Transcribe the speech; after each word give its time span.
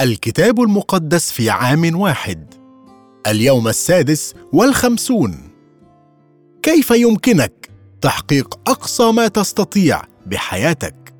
الكتاب 0.00 0.60
المقدس 0.60 1.30
في 1.30 1.50
عام 1.50 2.00
واحد. 2.00 2.54
اليوم 3.26 3.68
السادس 3.68 4.34
والخمسون. 4.52 5.38
كيف 6.62 6.90
يمكنك 6.90 7.70
تحقيق 8.00 8.60
أقصى 8.66 9.12
ما 9.12 9.28
تستطيع 9.28 10.02
بحياتك؟ 10.26 11.14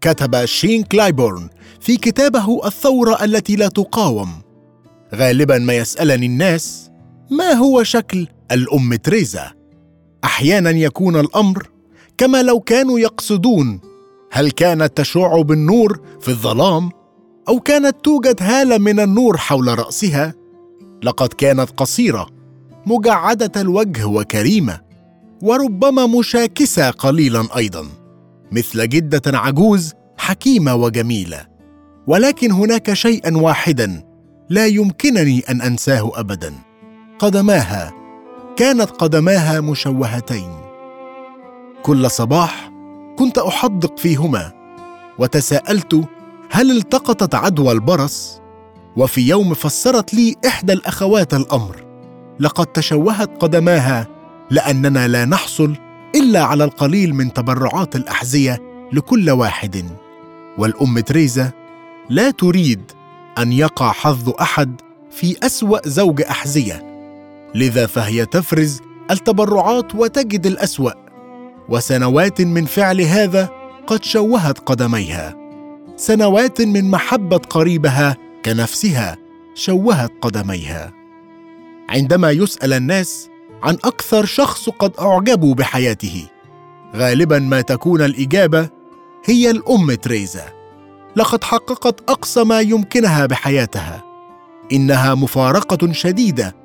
كتب 0.00 0.44
شين 0.44 0.82
كلايبورن 0.82 1.48
في 1.80 1.96
كتابه 1.96 2.66
الثورة 2.66 3.24
التي 3.24 3.56
لا 3.56 3.68
تقاوم. 3.68 4.28
غالبا 5.14 5.58
ما 5.58 5.76
يسألني 5.76 6.26
الناس 6.26 6.90
ما 7.30 7.52
هو 7.52 7.82
شكل 7.82 8.26
الأم 8.52 8.94
تريزا؟ 8.94 9.52
أحيانا 10.24 10.70
يكون 10.70 11.16
الأمر 11.16 11.68
كما 12.16 12.42
لو 12.42 12.60
كانوا 12.60 12.98
يقصدون 12.98 13.80
هل 14.32 14.50
كانت 14.50 14.96
تشع 14.96 15.40
بالنور 15.42 16.00
في 16.20 16.28
الظلام؟ 16.28 16.97
أو 17.48 17.60
كانت 17.60 17.96
توجد 18.04 18.42
هالة 18.42 18.78
من 18.78 19.00
النور 19.00 19.36
حول 19.36 19.78
رأسها 19.78 20.34
لقد 21.02 21.28
كانت 21.28 21.70
قصيرة 21.76 22.26
مجعدة 22.86 23.60
الوجه 23.60 24.06
وكريمة 24.06 24.80
وربما 25.42 26.06
مشاكسة 26.06 26.90
قليلا 26.90 27.48
أيضا 27.56 27.86
مثل 28.52 28.88
جدة 28.88 29.38
عجوز 29.38 29.94
حكيمة 30.16 30.74
وجميلة. 30.74 31.46
ولكن 32.06 32.50
هناك 32.52 32.92
شيئا 32.92 33.36
واحدا 33.36 34.02
لا 34.50 34.66
يمكنني 34.66 35.42
أن 35.48 35.62
أنساه 35.62 36.12
ابدا. 36.14 36.54
قدماها 37.18 37.92
كانت 38.56 38.90
قدماها 38.90 39.60
مشوهتين. 39.60 40.50
كل 41.82 42.10
صباح 42.10 42.72
كنت 43.18 43.38
أحدق 43.38 43.98
فيهما 43.98 44.52
وتساءلت 45.18 46.08
هل 46.50 46.76
التقطت 46.76 47.34
عدوى 47.34 47.72
البرص؟ 47.72 48.40
وفي 48.96 49.28
يوم 49.28 49.54
فسرت 49.54 50.14
لي 50.14 50.36
إحدى 50.46 50.72
الأخوات 50.72 51.34
الأمر 51.34 51.84
لقد 52.40 52.66
تشوهت 52.66 53.42
قدماها 53.42 54.06
لأننا 54.50 55.08
لا 55.08 55.24
نحصل 55.24 55.76
إلا 56.14 56.42
على 56.42 56.64
القليل 56.64 57.14
من 57.14 57.32
تبرعات 57.32 57.96
الأحذية 57.96 58.62
لكل 58.92 59.30
واحد. 59.30 59.84
والأم 60.58 60.98
تريزا 60.98 61.50
لا 62.10 62.30
تريد 62.30 62.92
أن 63.38 63.52
يقع 63.52 63.92
حظ 63.92 64.30
أحد 64.40 64.80
في 65.10 65.36
أسوأ 65.42 65.88
زوج 65.88 66.22
أحذية 66.22 66.82
لذا 67.54 67.86
فهي 67.86 68.26
تفرز 68.26 68.80
التبرعات 69.10 69.94
وتجد 69.94 70.46
الأسوأ. 70.46 70.92
وسنوات 71.68 72.40
من 72.40 72.64
فعل 72.64 73.00
هذا 73.00 73.48
قد 73.86 74.04
شوهت 74.04 74.58
قدميها. 74.58 75.47
سنوات 75.98 76.60
من 76.60 76.90
محبة 76.90 77.36
قريبها 77.36 78.16
كنفسها 78.44 79.16
شوهت 79.54 80.12
قدميها. 80.20 80.92
عندما 81.88 82.30
يسأل 82.30 82.72
الناس 82.72 83.28
عن 83.62 83.74
أكثر 83.74 84.24
شخص 84.24 84.68
قد 84.68 84.92
أعجبوا 85.00 85.54
بحياته 85.54 86.26
غالبا 86.96 87.38
ما 87.38 87.60
تكون 87.60 88.02
الإجابة 88.02 88.68
هي 89.24 89.50
الأم 89.50 89.94
تريزا. 89.94 90.44
لقد 91.16 91.44
حققت 91.44 92.10
أقصى 92.10 92.44
ما 92.44 92.60
يمكنها 92.60 93.26
بحياتها. 93.26 94.04
إنها 94.72 95.14
مفارقة 95.14 95.92
شديدة 95.92 96.56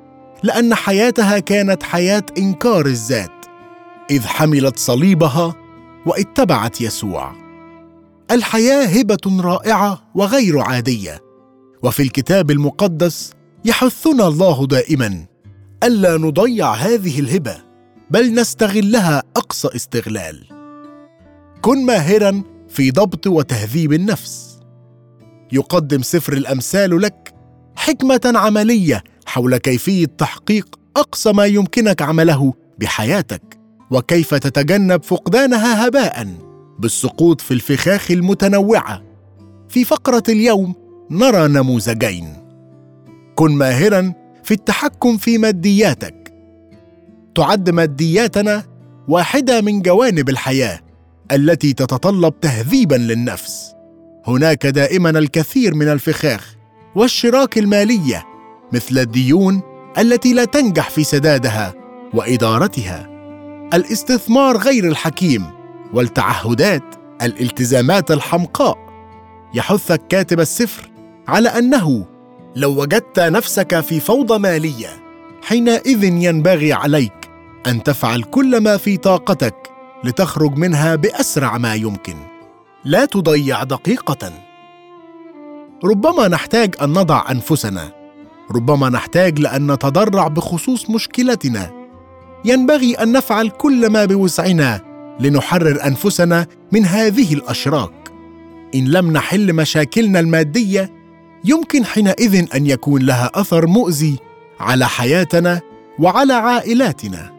لأن 0.42 0.74
حياتها 0.74 1.38
كانت 1.38 1.82
حياة 1.82 2.26
إنكار 2.38 2.86
الذات 2.86 3.46
إذ 4.10 4.26
حملت 4.26 4.78
صليبها 4.78 5.54
واتبعت 6.06 6.80
يسوع. 6.80 7.43
الحياة 8.30 8.84
هبة 8.86 9.40
رائعة 9.40 10.02
وغير 10.14 10.58
عادية. 10.58 11.20
وفي 11.82 12.02
الكتاب 12.02 12.50
المقدس 12.50 13.32
يحثنا 13.64 14.28
الله 14.28 14.66
دائما 14.66 15.26
ألا 15.84 16.16
نضيع 16.16 16.72
هذه 16.72 17.20
الهبة 17.20 17.56
بل 18.10 18.34
نستغلها 18.34 19.22
أقصى 19.36 19.68
استغلال. 19.76 20.44
كن 21.62 21.86
ماهرا 21.86 22.42
في 22.68 22.90
ضبط 22.90 23.26
وتهذيب 23.26 23.92
النفس. 23.92 24.58
يقدم 25.52 26.02
سفر 26.02 26.32
الأمثال 26.32 27.00
لك 27.00 27.34
حكمة 27.76 28.32
عملية 28.34 29.04
حول 29.26 29.56
كيفية 29.56 30.06
تحقيق 30.06 30.78
أقصى 30.96 31.32
ما 31.32 31.46
يمكنك 31.46 32.02
عمله 32.02 32.54
بحياتك 32.78 33.58
وكيف 33.90 34.34
تتجنب 34.34 35.02
فقدانها 35.02 35.86
هباء. 35.88 36.53
بالسقوط 36.78 37.40
في 37.40 37.54
الفخاخ 37.54 38.10
المتنوعة. 38.10 39.02
في 39.68 39.84
فقرة 39.84 40.22
اليوم 40.28 40.74
نرى 41.10 41.48
نموذجين. 41.48 42.36
كن 43.34 43.52
ماهرا 43.52 44.12
في 44.42 44.54
التحكم 44.54 45.16
في 45.16 45.38
مادياتك. 45.38 46.34
تعد 47.34 47.70
مادياتنا 47.70 48.64
واحدة 49.08 49.60
من 49.60 49.82
جوانب 49.82 50.28
الحياة 50.28 50.80
التي 51.32 51.72
تتطلب 51.72 52.40
تهذيبا 52.40 52.94
للنفس. 52.94 53.74
هناك 54.26 54.66
دائما 54.66 55.10
الكثير 55.10 55.74
من 55.74 55.88
الفخاخ 55.88 56.56
والشراك 56.96 57.58
المالية 57.58 58.24
مثل 58.72 58.98
الديون 58.98 59.62
التي 59.98 60.32
لا 60.32 60.44
تنجح 60.44 60.90
في 60.90 61.04
سدادها 61.04 61.74
وإدارتها. 62.14 63.08
الاستثمار 63.74 64.56
غير 64.56 64.88
الحكيم 64.88 65.44
والتعهدات 65.94 66.82
الالتزامات 67.22 68.10
الحمقاء. 68.10 68.78
يحثك 69.54 70.06
كاتب 70.08 70.40
السفر 70.40 70.90
على 71.28 71.48
أنه 71.48 72.06
لو 72.56 72.80
وجدت 72.80 73.20
نفسك 73.20 73.80
في 73.80 74.00
فوضى 74.00 74.38
مالية 74.38 74.88
حينئذ 75.42 76.04
ينبغي 76.04 76.72
عليك 76.72 77.30
أن 77.66 77.82
تفعل 77.82 78.22
كل 78.22 78.60
ما 78.60 78.76
في 78.76 78.96
طاقتك 78.96 79.54
لتخرج 80.04 80.58
منها 80.58 80.94
بأسرع 80.94 81.58
ما 81.58 81.74
يمكن. 81.74 82.16
لا 82.84 83.04
تضيع 83.04 83.62
دقيقة. 83.62 84.32
ربما 85.84 86.28
نحتاج 86.28 86.74
أن 86.82 86.88
نضع 86.88 87.30
أنفسنا. 87.30 87.92
ربما 88.50 88.88
نحتاج 88.88 89.38
لأن 89.38 89.72
نتضرع 89.72 90.28
بخصوص 90.28 90.90
مشكلتنا. 90.90 91.70
ينبغي 92.44 92.94
أن 92.94 93.12
نفعل 93.12 93.48
كل 93.48 93.90
ما 93.90 94.04
بوسعنا 94.04 94.93
لنحرر 95.20 95.86
أنفسنا 95.86 96.46
من 96.72 96.84
هذه 96.84 97.34
الأشراك. 97.34 98.12
إن 98.74 98.88
لم 98.88 99.12
نحل 99.12 99.52
مشاكلنا 99.52 100.20
المادية 100.20 100.92
يمكن 101.44 101.84
حينئذ 101.84 102.46
أن 102.54 102.66
يكون 102.66 103.02
لها 103.02 103.30
أثر 103.34 103.66
مؤذي 103.66 104.16
على 104.60 104.88
حياتنا 104.88 105.60
وعلى 105.98 106.32
عائلاتنا. 106.32 107.32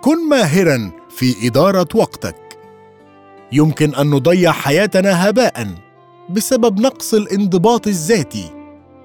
كن 0.00 0.28
ماهرا 0.28 0.90
في 1.10 1.46
إدارة 1.46 1.88
وقتك. 1.94 2.36
يمكن 3.52 3.94
أن 3.94 4.10
نضيع 4.10 4.52
حياتنا 4.52 5.28
هباء 5.28 5.66
بسبب 6.30 6.80
نقص 6.80 7.14
الانضباط 7.14 7.86
الذاتي 7.86 8.50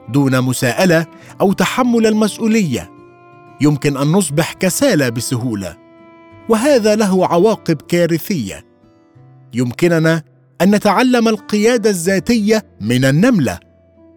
دون 0.09 0.41
مساءلة 0.41 1.05
أو 1.41 1.53
تحمل 1.53 2.07
المسؤولية. 2.07 2.91
يمكن 3.61 3.97
أن 3.97 4.07
نصبح 4.07 4.53
كسالى 4.53 5.11
بسهولة. 5.11 5.77
وهذا 6.51 6.95
له 6.95 7.27
عواقب 7.27 7.81
كارثية. 7.81 8.65
يمكننا 9.53 10.23
أن 10.61 10.75
نتعلم 10.75 11.27
القيادة 11.27 11.89
الذاتية 11.89 12.65
من 12.81 13.05
النملة 13.05 13.59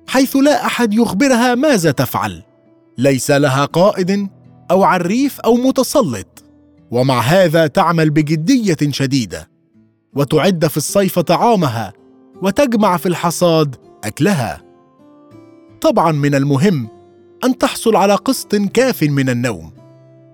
حيث 0.09 0.37
لا 0.37 0.67
أحد 0.67 0.95
يخبرها 0.95 1.55
ماذا 1.55 1.91
تفعل. 1.91 2.43
ليس 2.99 3.31
لها 3.31 3.65
قائد 3.65 4.29
أو 4.71 4.85
عريف 4.85 5.41
أو 5.41 5.55
متسلط 5.55 6.45
ومع 6.91 7.21
هذا 7.21 7.67
تعمل 7.67 8.11
بجدية 8.11 8.77
شديدة. 8.91 9.49
وتعد 10.15 10.67
في 10.67 10.77
الصيف 10.77 11.19
طعامها 11.19 11.93
وتجمع 12.43 12.97
في 12.97 13.07
الحصاد 13.07 13.77
أكلها. 14.05 14.63
طبعا 15.81 16.13
من 16.13 16.35
المهم 16.35 16.89
أن 17.45 17.59
تحصل 17.59 17.97
على 17.97 18.15
قسط 18.15 18.55
كاف 18.55 19.03
من 19.03 19.29
النوم. 19.29 19.73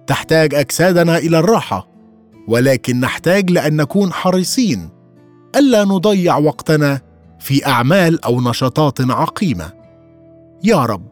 تحتاج 0.07 0.55
أجسادنا 0.55 1.19
إلى 1.19 1.39
الراحة. 1.39 1.90
ولكن 2.51 3.01
نحتاج 3.01 3.51
لأن 3.51 3.77
نكون 3.77 4.13
حريصين. 4.13 4.89
ألا 5.57 5.85
نضيع 5.85 6.37
وقتنا 6.37 7.01
في 7.39 7.67
أعمال 7.67 8.25
أو 8.25 8.41
نشاطات 8.41 9.01
عقيمة. 9.01 9.73
يا 10.65 10.85
رب 10.85 11.07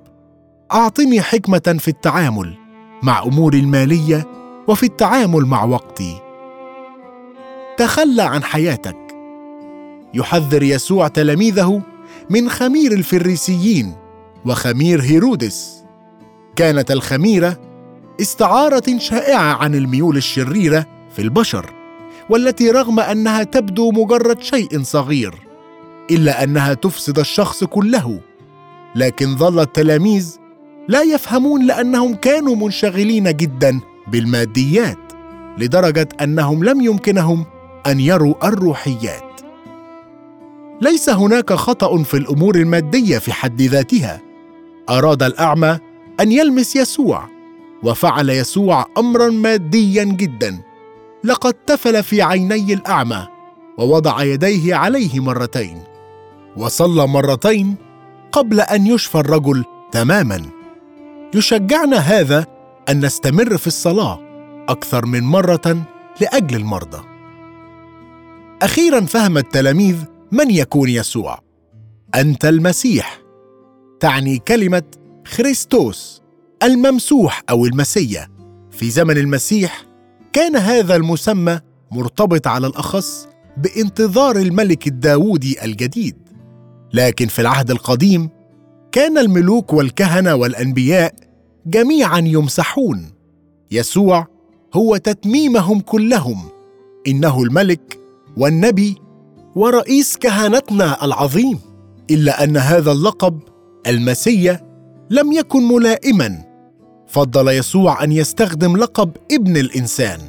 أعطني 0.73 1.20
حكمة 1.20 1.76
في 1.79 1.88
التعامل 1.88 2.56
مع 3.02 3.23
أموري 3.23 3.58
المالية 3.58 4.26
وفي 4.69 4.87
التعامل 4.87 5.44
مع 5.44 5.64
وقتي. 5.64 6.20
تخلى 7.76 8.23
عن 8.23 8.43
حياتك. 8.43 8.96
يحذر 10.14 10.62
يسوع 10.62 11.08
تلاميذه 11.08 11.82
من 12.31 12.50
خمير 12.50 12.93
الفريسيين 12.93 13.94
وخمير 14.46 15.02
هيرودس. 15.02 15.84
كانت 16.56 16.91
الخميرة 16.91 17.56
استعارة 18.20 18.99
شائعة 18.99 19.55
عن 19.55 19.75
الميول 19.75 20.17
الشريرة 20.17 20.97
في 21.19 21.25
البشر 21.25 21.67
والتي 22.31 22.70
رغم 22.70 23.00
أنها 23.00 23.43
تبدو 23.43 23.91
مجرد 23.91 24.43
شيء 24.43 24.82
صغير 24.82 25.35
إلا 26.11 26.44
أنها 26.44 26.75
تفسد 26.75 27.19
الشخص 27.19 27.65
كله. 27.65 28.20
لكن 28.94 29.37
ظل 29.37 29.61
التلاميذ 29.61 30.37
لا 30.88 31.03
يفهمون 31.03 31.67
لأنهم 31.67 32.15
كانوا 32.15 32.56
منشغلين 32.56 33.37
جدا 33.37 33.81
بالماديات 34.09 35.12
لدرجة 35.59 36.09
أنهم 36.20 36.65
لم 36.65 36.81
يمكنهم 36.81 37.47
أن 37.87 38.00
يروا 38.00 38.49
الروحيات. 38.49 39.41
ليس 40.81 41.09
هناك 41.09 41.53
خطأ 41.53 42.03
في 42.03 42.17
الأمور 42.17 42.56
المادية 42.56 43.19
في 43.19 43.32
حد 43.32 43.62
ذاتها. 43.62 44.20
أراد 44.91 45.23
الأعمى 45.23 45.79
أن 46.20 46.32
يلمس 46.32 46.76
يسوع 46.76 47.29
وفعل 47.82 48.31
يسوع 48.31 48.87
امرا 48.99 49.29
ماديا 49.29 50.05
جدا. 50.05 50.68
لقد 51.25 51.55
تفل 51.55 52.03
في 52.03 52.23
عيني 52.23 52.75
الأعمى 52.75 53.26
ووضع 53.79 54.23
يديه 54.23 54.75
عليه 54.75 55.20
مرتين 55.20 55.82
وصلى 56.56 57.06
مرتين 57.06 57.76
قبل 58.32 58.61
أن 58.61 58.87
يشفى 58.87 59.19
الرجل 59.19 59.65
تماما. 59.93 60.43
يشجعنا 61.35 61.97
هذا 61.97 62.47
أن 62.88 63.05
نستمر 63.05 63.56
في 63.56 63.67
الصلاة 63.67 64.20
أكثر 64.69 65.06
من 65.06 65.23
مرة 65.23 65.87
لأجل 66.20 66.56
المرضى. 66.56 67.05
أخيرا 68.62 69.00
فهم 69.00 69.38
التلاميذ 69.38 69.97
من 70.32 70.50
يكون 70.50 70.88
يسوع. 70.88 71.38
أنت 72.15 72.44
المسيح. 72.44 73.19
تعني 74.00 74.38
كلمة 74.38 74.82
خريستوس 75.26 76.23
الممسوح 76.62 77.43
أو 77.50 77.67
المسيا. 77.67 78.29
في 78.70 78.91
زمن 78.91 79.19
المسيح 79.19 79.88
كان 80.32 80.56
هذا 80.56 80.96
المسمى 80.96 81.60
مرتبط 81.90 82.46
على 82.46 82.66
الأخص 82.66 83.28
بانتظار 83.56 84.36
الملك 84.36 84.86
الداوودي 84.86 85.64
الجديد. 85.64 86.16
لكن 86.92 87.26
في 87.26 87.38
العهد 87.38 87.70
القديم 87.70 88.28
كان 88.92 89.19
الملوك 89.19 89.72
والكهنة 89.72 90.34
والأنبياء 90.34 91.14
جميعا 91.66 92.19
يمسحون. 92.19 93.10
يسوع 93.70 94.26
هو 94.75 94.96
تتميمهم 94.96 95.80
كلهم. 95.80 96.48
إنه 97.06 97.42
الملك 97.42 97.98
والنبي 98.36 98.96
ورئيس 99.54 100.16
كهنتنا 100.16 101.04
العظيم. 101.04 101.58
إلا 102.10 102.44
أن 102.44 102.56
هذا 102.56 102.92
اللقب 102.92 103.40
المسيا 103.86 104.69
لم 105.10 105.32
يكن 105.32 105.69
ملائما. 105.69 106.47
فضل 107.08 107.49
يسوع 107.49 108.05
أن 108.05 108.12
يستخدم 108.12 108.76
لقب 108.76 109.10
ابن 109.32 109.56
الإنسان. 109.56 110.20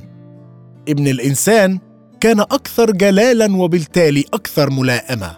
ابن 0.89 1.07
الإنسان 1.07 1.79
كان 2.19 2.39
أكثر 2.39 2.91
جلالا 2.91 3.55
وبالتالي 3.55 4.25
أكثر 4.33 4.69
ملائمة 4.69 5.37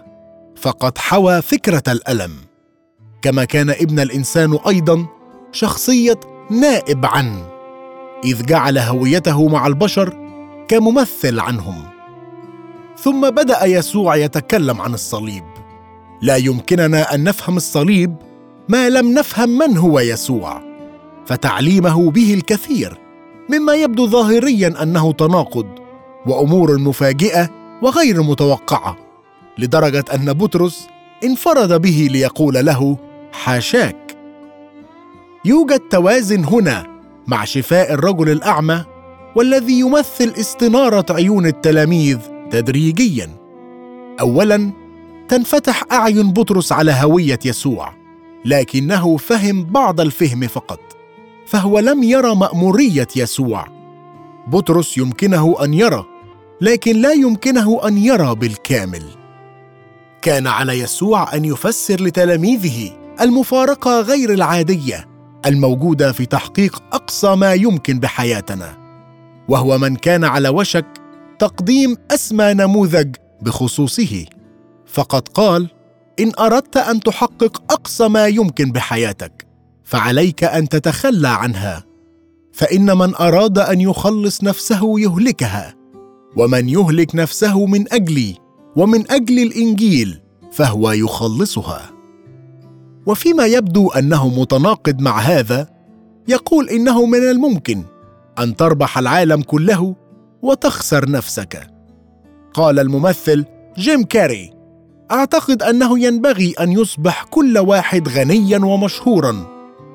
فقد 0.56 0.98
حوى 0.98 1.42
فكرة 1.42 1.82
الألم. 1.88 2.32
كما 3.22 3.44
كان 3.44 3.70
ابن 3.70 4.00
الإنسان 4.00 4.58
أيضا 4.68 5.06
شخصية 5.52 6.20
نائب 6.50 7.06
عن 7.06 7.42
إذ 8.24 8.46
جعل 8.46 8.78
هويته 8.78 9.48
مع 9.48 9.66
البشر 9.66 10.16
كممثل 10.68 11.40
عنهم. 11.40 11.82
ثم 12.98 13.30
بدأ 13.30 13.64
يسوع 13.64 14.16
يتكلم 14.16 14.80
عن 14.80 14.94
الصليب. 14.94 15.44
لا 16.22 16.36
يمكننا 16.36 17.14
أن 17.14 17.24
نفهم 17.24 17.56
الصليب 17.56 18.16
ما 18.68 18.88
لم 18.88 19.14
نفهم 19.14 19.58
من 19.58 19.76
هو 19.76 20.00
يسوع. 20.00 20.71
فتعليمه 21.26 22.10
به 22.10 22.34
الكثير 22.34 22.98
مما 23.50 23.74
يبدو 23.74 24.06
ظاهريا 24.06 24.82
أنه 24.82 25.12
تناقض 25.12 25.66
وأمور 26.26 26.78
مفاجئة 26.78 27.50
وغير 27.82 28.22
متوقعة 28.22 28.96
لدرجة 29.58 30.04
أن 30.14 30.32
بطرس 30.32 30.86
انفرد 31.24 31.82
به 31.82 32.08
ليقول 32.10 32.54
له 32.54 32.96
حاشاك. 33.32 34.16
يوجد 35.44 35.80
توازن 35.80 36.44
هنا 36.44 36.86
مع 37.26 37.44
شفاء 37.44 37.92
الرجل 37.92 38.30
الأعمى 38.30 38.84
والذي 39.36 39.80
يمثل 39.80 40.32
استنارة 40.40 41.06
عيون 41.10 41.46
التلاميذ 41.46 42.18
تدريجيا. 42.50 43.28
اولا 44.20 44.72
تنفتح 45.28 45.82
أعين 45.92 46.32
بطرس 46.32 46.72
على 46.72 46.92
هوية 46.92 47.38
يسوع 47.44 47.92
لكنه 48.44 49.16
فهم 49.16 49.64
بعض 49.64 50.00
الفهم 50.00 50.46
فقط. 50.46 50.91
فهو 51.46 51.78
لم 51.78 52.02
يرى 52.02 52.34
مأمورية 52.34 53.08
يسوع. 53.16 53.66
بطرس 54.46 54.98
يمكنه 54.98 55.64
أن 55.64 55.74
يرى 55.74 56.04
لكن 56.60 56.96
لا 56.96 57.12
يمكنه 57.12 57.88
أن 57.88 57.98
يرى 57.98 58.34
بالكامل. 58.34 59.02
كان 60.22 60.46
على 60.46 60.72
يسوع 60.72 61.34
أن 61.34 61.44
يفسر 61.44 62.02
لتلاميذه 62.02 62.90
المفارقة 63.20 64.00
غير 64.00 64.32
العادية 64.32 65.08
الموجودة 65.46 66.12
في 66.12 66.26
تحقيق 66.26 66.82
أقصى 66.92 67.36
ما 67.36 67.52
يمكن 67.52 68.00
بحياتنا 68.00 68.76
وهو 69.48 69.78
من 69.78 69.96
كان 69.96 70.24
على 70.24 70.48
وشك 70.48 70.86
تقديم 71.38 71.96
أسمى 72.10 72.54
نموذج 72.54 73.16
بخصوصه. 73.42 74.24
فقد 74.86 75.28
قال 75.28 75.70
إن 76.20 76.32
أردت 76.38 76.76
أن 76.76 77.00
تحقق 77.00 77.62
أقصى 77.70 78.08
ما 78.08 78.26
يمكن 78.26 78.72
بحياتك. 78.72 79.46
فعليك 79.84 80.44
أن 80.44 80.68
تتخلى 80.68 81.28
عنها. 81.28 81.84
فإن 82.52 82.98
من 82.98 83.14
أراد 83.14 83.58
أن 83.58 83.80
يخلص 83.80 84.42
نفسه 84.42 85.00
يهلكها 85.00 85.74
ومن 86.36 86.68
يهلك 86.68 87.14
نفسه 87.14 87.66
من 87.66 87.92
أجلي 87.92 88.34
ومن 88.76 89.10
أجل 89.10 89.38
الإنجيل 89.38 90.20
فهو 90.52 90.90
يخلصها. 90.90 91.90
وفيما 93.06 93.46
يبدو 93.46 93.88
أنه 93.88 94.28
متناقض 94.28 95.00
مع 95.00 95.18
هذا 95.18 95.68
يقول 96.28 96.68
إنه 96.68 97.06
من 97.06 97.18
الممكن 97.30 97.82
أن 98.38 98.56
تربح 98.56 98.98
العالم 98.98 99.42
كله 99.42 99.96
وتخسر 100.42 101.10
نفسك. 101.10 101.66
قال 102.54 102.78
الممثل 102.78 103.44
جيم 103.78 104.02
كاري 104.02 104.50
أعتقد 105.12 105.62
أنه 105.62 105.98
ينبغي 105.98 106.54
أن 106.60 106.72
يصبح 106.72 107.24
كل 107.24 107.58
واحد 107.58 108.08
غنيا 108.08 108.58
ومشهورا. 108.58 109.51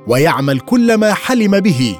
ويعمل 0.07 0.59
كل 0.59 0.95
ما 0.95 1.13
حلم 1.13 1.59
به 1.59 1.99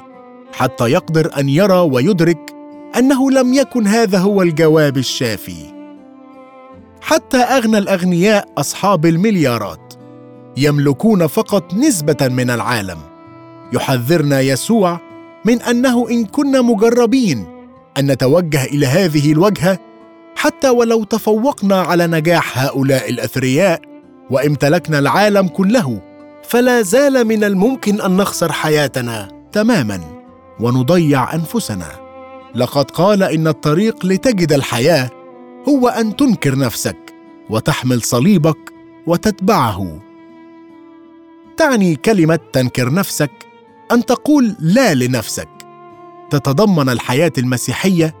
حتى 0.52 0.84
يقدر 0.84 1.30
أن 1.38 1.48
يرى 1.48 1.78
ويدرك 1.78 2.54
أنه 2.98 3.30
لم 3.30 3.54
يكن 3.54 3.86
هذا 3.86 4.18
هو 4.18 4.42
الجواب 4.42 4.96
الشافي. 4.96 5.78
حتى 7.00 7.36
أغنى 7.36 7.78
الأغنياء 7.78 8.48
أصحاب 8.58 9.06
المليارات 9.06 9.94
يملكون 10.56 11.26
فقط 11.26 11.74
نسبة 11.74 12.28
من 12.28 12.50
العالم 12.50 12.98
يحذرنا 13.72 14.40
يسوع 14.40 15.00
من 15.44 15.62
أنه 15.62 16.10
إن 16.10 16.24
كنا 16.24 16.60
مجربين 16.60 17.46
أن 17.98 18.10
نتوجه 18.12 18.64
إلى 18.64 18.86
هذه 18.86 19.32
الوجهة 19.32 19.78
حتى 20.36 20.68
ولو 20.68 21.04
تفوقنا 21.04 21.80
على 21.80 22.06
نجاح 22.06 22.58
هؤلاء 22.64 23.10
الأثرياء 23.10 23.80
وامتلكنا 24.30 24.98
العالم 24.98 25.48
كله 25.48 26.00
فلا 26.48 26.82
زال 26.82 27.24
من 27.24 27.44
الممكن 27.44 28.00
أن 28.00 28.16
نخسر 28.16 28.52
حياتنا 28.52 29.28
تماما 29.52 30.00
ونضيع 30.60 31.34
أنفسنا. 31.34 31.86
لقد 32.54 32.90
قال 32.90 33.22
إن 33.22 33.48
الطريق 33.48 34.06
لتجد 34.06 34.52
الحياة 34.52 35.10
هو 35.68 35.88
أن 35.88 36.16
تنكر 36.16 36.58
نفسك 36.58 37.14
وتحمل 37.50 38.02
صليبك 38.02 38.72
وتتبعه. 39.06 40.00
تعني 41.56 41.96
كلمة 41.96 42.38
تنكر 42.52 42.92
نفسك 42.92 43.30
أن 43.92 44.06
تقول 44.06 44.56
لا 44.60 44.94
لنفسك. 44.94 45.48
تتضمن 46.30 46.88
الحياة 46.88 47.32
المسيحية 47.38 48.14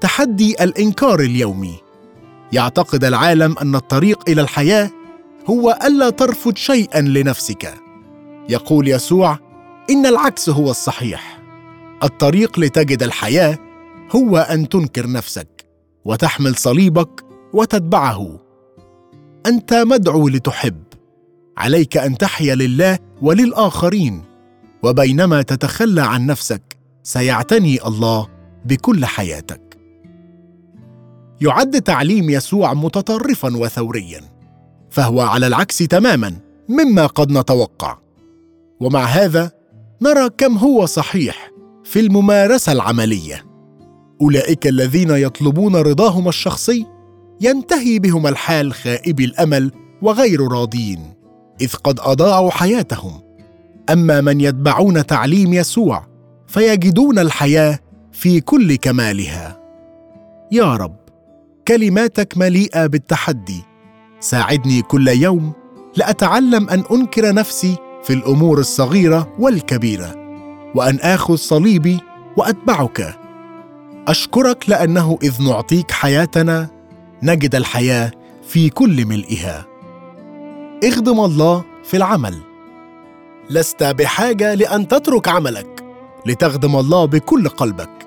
تحدي 0.00 0.64
الإنكار 0.64 1.20
اليومي. 1.20 1.80
يعتقد 2.52 3.04
العالم 3.04 3.58
أن 3.58 3.74
الطريق 3.74 4.22
إلى 4.28 4.40
الحياة 4.40 4.90
هو 5.50 5.78
ألا 5.86 6.10
ترفض 6.10 6.56
شيئا 6.56 7.00
لنفسك. 7.00 7.74
يقول 8.48 8.88
يسوع 8.88 9.38
إن 9.90 10.06
العكس 10.06 10.48
هو 10.48 10.70
الصحيح. 10.70 11.40
الطريق 12.02 12.58
لتجد 12.58 13.02
الحياة 13.02 13.58
هو 14.16 14.38
أن 14.38 14.68
تنكر 14.68 15.10
نفسك 15.10 15.66
وتحمل 16.04 16.56
صليبك 16.56 17.24
وتتبعه. 17.52 18.40
أنت 19.46 19.74
مدعو 19.74 20.28
لتحب. 20.28 20.82
عليك 21.58 21.96
أن 21.96 22.18
تحيا 22.18 22.54
لله 22.54 22.98
وللآخرين 23.22 24.22
وبينما 24.82 25.42
تتخلى 25.42 26.02
عن 26.02 26.26
نفسك 26.26 26.76
سيعتني 27.02 27.86
الله 27.86 28.28
بكل 28.64 29.06
حياتك. 29.06 29.78
يعد 31.40 31.82
تعليم 31.82 32.30
يسوع 32.30 32.74
متطرفا 32.74 33.56
وثوريا. 33.56 34.29
فهو 34.90 35.20
على 35.20 35.46
العكس 35.46 35.78
تماما 35.78 36.36
مما 36.68 37.06
قد 37.06 37.32
نتوقع. 37.32 37.98
ومع 38.80 39.04
هذا 39.04 39.50
نرى 40.02 40.28
كم 40.38 40.56
هو 40.56 40.86
صحيح 40.86 41.50
في 41.84 42.00
الممارسة 42.00 42.72
العملية. 42.72 43.44
أولئك 44.20 44.66
الذين 44.66 45.10
يطلبون 45.10 45.76
رضاهم 45.76 46.28
الشخصي 46.28 46.86
ينتهي 47.40 47.98
بهم 47.98 48.26
الحال 48.26 48.72
خائبي 48.72 49.24
الأمل 49.24 49.72
وغير 50.02 50.52
راضين 50.52 51.14
إذ 51.60 51.74
قد 51.74 52.00
أضاعوا 52.00 52.50
حياتهم. 52.50 53.20
أما 53.90 54.20
من 54.20 54.40
يتبعون 54.40 55.06
تعليم 55.06 55.52
يسوع 55.54 56.06
فيجدون 56.46 57.18
الحياة 57.18 57.78
في 58.12 58.40
كل 58.40 58.76
كمالها. 58.76 59.60
يا 60.52 60.76
رب 60.76 60.96
كلماتك 61.68 62.38
مليئة 62.38 62.86
بالتحدي 62.86 63.69
ساعدني 64.20 64.82
كل 64.82 65.08
يوم 65.08 65.52
لأتعلم 65.96 66.68
أن 66.68 66.84
أنكر 66.92 67.34
نفسي 67.34 67.76
في 68.04 68.12
الأمور 68.12 68.58
الصغيرة 68.58 69.34
والكبيرة 69.38 70.14
وأن 70.74 70.98
آخذ 71.00 71.34
صليبي 71.36 72.00
وأتبعك. 72.36 73.18
أشكرك 74.08 74.64
لأنه 74.68 75.18
إذ 75.22 75.42
نعطيك 75.42 75.90
حياتنا 75.90 76.68
نجد 77.22 77.54
الحياة 77.54 78.10
في 78.48 78.70
كل 78.70 79.06
ملئها. 79.06 79.66
اخدم 80.84 81.20
الله 81.20 81.64
في 81.84 81.96
العمل. 81.96 82.38
لست 83.50 83.82
بحاجة 83.84 84.54
لأن 84.54 84.88
تترك 84.88 85.28
عملك 85.28 85.84
لتخدم 86.26 86.76
الله 86.76 87.04
بكل 87.04 87.48
قلبك. 87.48 88.06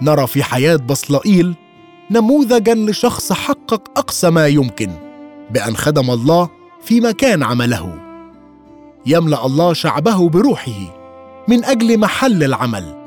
نرى 0.00 0.26
في 0.26 0.42
حياة 0.42 0.76
بصلائيل 0.76 1.54
نموذجا 2.10 2.74
لشخص 2.74 3.32
حقق 3.32 3.98
أقصى 3.98 4.30
ما 4.30 4.46
يمكن. 4.46 4.90
بأن 5.52 5.76
خدم 5.76 6.10
الله 6.10 6.48
في 6.82 7.00
مكان 7.00 7.42
عمله. 7.42 7.98
يملأ 9.06 9.46
الله 9.46 9.72
شعبه 9.72 10.28
بروحه 10.28 11.02
من 11.48 11.64
أجل 11.64 11.98
محل 11.98 12.44
العمل 12.44 13.02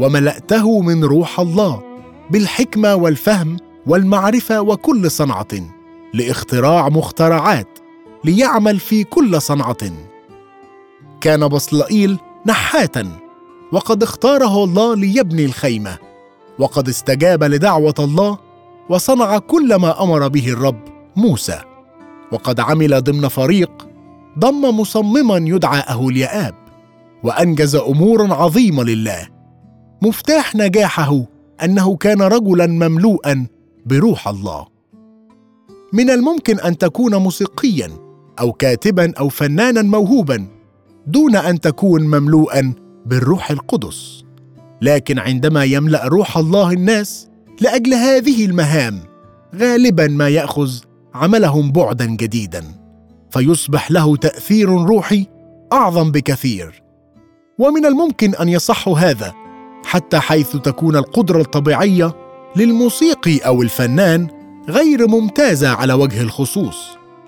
وملأته 0.00 0.80
من 0.80 1.04
روح 1.04 1.40
الله 1.40 1.82
بالحكمة 2.30 2.94
والفهم 2.94 3.56
والمعرفة 3.86 4.60
وكل 4.60 5.10
صنعة 5.10 5.48
لاختراع 6.14 6.88
مخترعات 6.88 7.78
ليعمل 8.24 8.78
في 8.78 9.04
كل 9.04 9.42
صنعة. 9.42 9.76
كان 11.20 11.48
بصلائيل 11.48 12.18
نحاتا 12.46 13.08
وقد 13.72 14.02
اختاره 14.02 14.64
الله 14.64 14.96
ليبني 14.96 15.44
الخيمة 15.44 15.98
وقد 16.58 16.88
استجاب 16.88 17.44
لدعوة 17.44 17.94
الله 17.98 18.38
وصنع 18.88 19.38
كل 19.38 19.74
ما 19.74 20.02
أمر 20.02 20.28
به 20.28 20.48
الرب 20.48 20.80
موسى. 21.16 21.60
وقد 22.34 22.60
عمل 22.60 23.02
ضمن 23.02 23.28
فريق 23.28 23.88
ضم 24.38 24.80
مصمما 24.80 25.36
يدعى 25.36 25.80
اهولياب 25.80 26.54
وأنجز 27.22 27.76
امورا 27.76 28.34
عظيمة 28.34 28.84
لله. 28.84 29.28
مفتاح 30.02 30.56
نجاحه 30.56 31.24
أنه 31.64 31.96
كان 31.96 32.22
رجلا 32.22 32.66
مملوءا 32.66 33.46
بروح 33.86 34.28
الله. 34.28 34.66
من 35.92 36.10
الممكن 36.10 36.60
أن 36.60 36.78
تكون 36.78 37.14
موسيقيا 37.14 37.90
أو 38.40 38.52
كاتبا 38.52 39.12
أو 39.18 39.28
فنانا 39.28 39.82
موهوبا 39.82 40.46
دون 41.06 41.36
أن 41.36 41.60
تكون 41.60 42.02
مملوءا 42.02 42.72
بالروح 43.06 43.50
القدس. 43.50 44.24
لكن 44.82 45.18
عندما 45.18 45.64
يملأ 45.64 46.08
روح 46.08 46.38
الله 46.38 46.72
الناس 46.72 47.28
لأجل 47.60 47.94
هذه 47.94 48.44
المهام 48.44 49.00
غالبا 49.54 50.06
ما 50.06 50.28
يأخذ 50.28 50.70
عملهم 51.14 51.72
بعدا 51.72 52.04
جديدا 52.04 52.64
فيصبح 53.30 53.90
له 53.90 54.16
تأثير 54.16 54.68
روحي 54.68 55.26
أعظم 55.72 56.12
بكثير. 56.12 56.82
ومن 57.58 57.86
الممكن 57.86 58.34
أن 58.34 58.48
يصح 58.48 58.88
هذا 58.88 59.34
حتى 59.84 60.18
حيث 60.18 60.56
تكون 60.56 60.96
القدرة 60.96 61.40
الطبيعية 61.40 62.16
للموسيقي 62.56 63.38
أو 63.38 63.62
الفنان 63.62 64.28
غير 64.68 65.08
ممتازة 65.08 65.68
على 65.68 65.92
وجه 65.92 66.20
الخصوص 66.20 66.76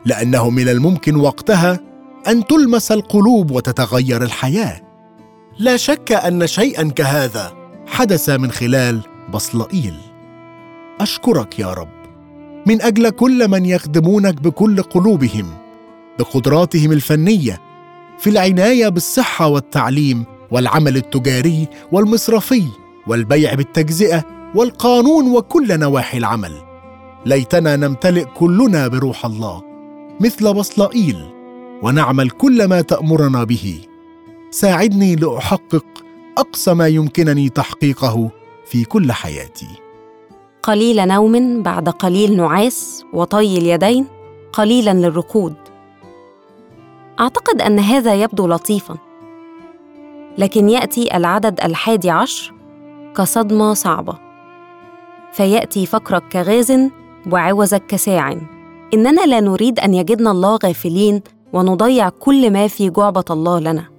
لأنه 0.05 0.51
من 0.51 0.69
الممكن 0.69 1.17
وقتها 1.17 1.81
أن 2.29 2.47
تلمس 2.47 2.93
القلوب 2.93 3.51
وتتغير 3.51 4.23
الحياة. 4.23 4.81
لا 5.59 5.77
شك 5.77 6.13
أن 6.13 6.47
شيئا 6.47 6.89
كهذا 6.89 7.53
حدث 7.87 8.31
من 8.31 8.51
خلال 8.51 9.01
بصلائيل. 9.33 9.95
أشكرك 11.01 11.59
يا 11.59 11.73
رب. 11.73 11.96
من 12.67 12.83
أجل 12.83 13.11
كل 13.11 13.49
من 13.49 13.67
يخدمونك 13.67 14.43
بكل 14.43 14.83
قلوبهم 14.83 15.47
بقدراتهم 16.19 16.93
الفنية 16.93 17.61
في 18.19 18.31
العناية 18.31 18.89
بالصحة 18.89 19.47
والتعليم 19.47 20.25
والعمل 20.51 20.97
التجاري 20.97 21.69
والمصرفي 21.93 22.63
والبيع 23.07 23.55
بالتجزئة 23.55 24.25
والقانون 24.55 25.37
وكل 25.37 25.79
نواحي 25.79 26.19
العمل. 26.19 26.53
ليتنا 27.27 27.77
نمتلئ 27.77 28.25
كلنا 28.25 28.89
بروح 28.89 29.27
الله 29.27 29.63
مثل 30.21 30.55
بصلائيل 30.55 31.17
ونعمل 31.83 32.31
كل 32.31 32.65
ما 32.65 32.81
تأمرنا 32.81 33.45
به. 33.45 33.81
ساعدني 34.51 35.17
لأحقق 35.17 35.87
أقصى 36.39 36.75
ما 36.75 36.89
يمكنني 36.89 37.49
تحقيقه 37.49 38.31
في 38.67 38.85
كل 38.85 39.13
حياتي. 39.13 39.86
قليل 40.67 41.09
نوم 41.09 41.63
بعد 41.63 41.89
قليل 41.89 42.37
نعاس 42.37 43.05
وطي 43.13 43.59
اليدين 43.59 44.07
قليلا 44.53 44.91
للركود. 44.91 45.55
أعتقد 47.21 47.63
أن 47.63 47.79
هذا 47.79 48.15
يبدو 48.15 48.47
لطيفا. 48.47 48.97
لكن 50.39 50.69
يأتي 50.69 51.17
العدد 51.17 51.61
الحادي 51.65 52.11
عشر 52.11 52.53
كصدمة 53.17 53.75
صعبة. 53.75 54.19
فيأتي 55.33 55.87
فقرك 55.87 56.23
كغاز 56.33 56.73
وعوزك 57.33 57.87
كساع. 57.87 58.37
إننا 58.95 59.27
لا 59.27 59.41
نريد 59.41 59.81
أن 59.81 59.95
يجدنا 59.95 60.31
الله 60.31 60.59
غافلين 60.65 61.23
ونضيع 61.53 62.09
كل 62.09 62.51
ما 62.51 62.69
في 62.69 62.91
جعبة 62.91 63.25
الله 63.31 63.61
لنا. 63.61 63.96